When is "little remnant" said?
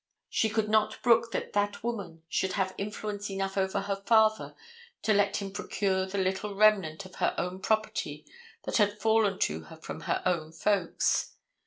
6.17-7.05